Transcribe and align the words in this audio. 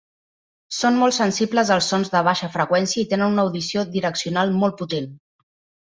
Són 0.77 0.95
molt 1.01 1.15
sensibles 1.17 1.69
als 1.75 1.91
sons 1.93 2.11
de 2.15 2.23
baixa 2.29 2.51
freqüència 2.57 3.01
i 3.03 3.07
tenen 3.13 3.37
una 3.37 3.47
audició 3.47 3.85
direccional 3.99 4.57
molt 4.65 4.83
potent. 4.85 5.11